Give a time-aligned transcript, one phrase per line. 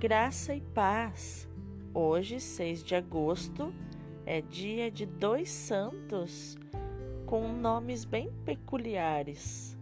[0.00, 1.46] Graça e paz.
[1.92, 3.70] Hoje, 6 de agosto,
[4.24, 6.56] é dia de dois santos
[7.26, 9.76] com nomes bem peculiares: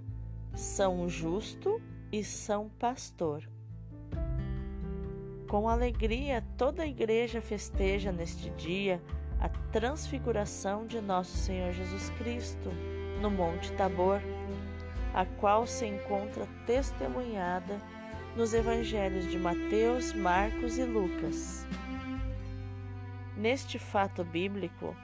[0.57, 3.49] São Justo e São Pastor.
[5.49, 9.01] Com alegria, toda a igreja festeja neste dia
[9.39, 12.71] a transfiguração de nosso Senhor Jesus Cristo
[13.23, 14.21] no Monte Tabor,
[15.15, 17.81] a qual se encontra testemunhada
[18.39, 21.67] nos evangelhos de Mateus, Marcos e Lucas.
[23.37, 24.95] Neste fato bíblico,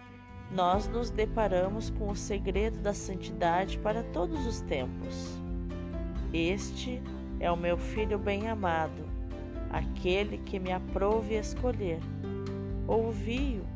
[0.52, 5.36] nós nos deparamos com o segredo da santidade para todos os tempos.
[6.32, 7.02] Este
[7.40, 9.04] é o meu filho bem-amado,
[9.68, 11.98] aquele que me aprove escolher.
[12.86, 13.66] Ouvi-o.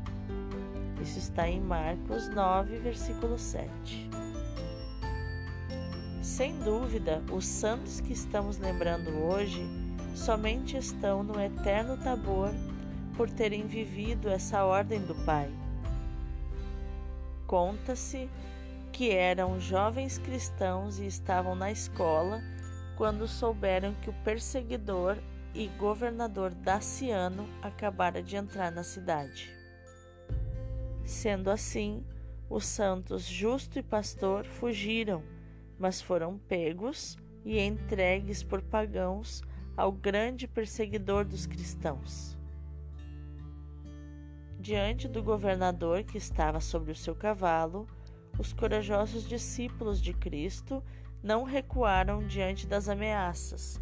[1.02, 4.08] Isso está em Marcos 9, versículo 7.
[6.38, 9.60] Sem dúvida, os santos que estamos lembrando hoje
[10.14, 12.50] somente estão no eterno Tabor
[13.16, 15.50] por terem vivido essa ordem do Pai.
[17.44, 18.30] Conta-se
[18.92, 22.40] que eram jovens cristãos e estavam na escola
[22.96, 25.18] quando souberam que o perseguidor
[25.52, 29.52] e governador Daciano acabara de entrar na cidade.
[31.04, 32.06] Sendo assim,
[32.48, 35.36] os santos Justo e Pastor fugiram
[35.78, 39.42] mas foram pegos e entregues por pagãos
[39.76, 42.36] ao grande perseguidor dos cristãos.
[44.58, 47.86] Diante do governador que estava sobre o seu cavalo,
[48.38, 50.82] os corajosos discípulos de Cristo
[51.22, 53.80] não recuaram diante das ameaças,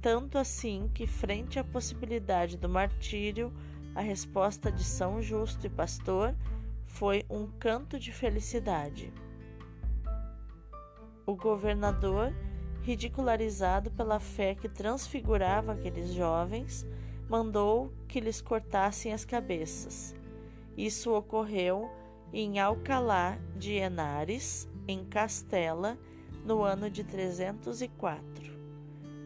[0.00, 3.52] tanto assim que, frente à possibilidade do martírio,
[3.94, 6.34] a resposta de São Justo e Pastor
[6.86, 9.12] foi um canto de felicidade.
[11.26, 12.32] O governador,
[12.82, 16.86] ridicularizado pela fé que transfigurava aqueles jovens,
[17.28, 20.14] mandou que lhes cortassem as cabeças.
[20.76, 21.90] Isso ocorreu
[22.32, 25.98] em Alcalá de Henares, em Castela,
[26.44, 28.54] no ano de 304.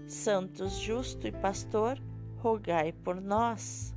[0.07, 2.01] Santos Justo e Pastor,
[2.39, 3.95] rogai por nós.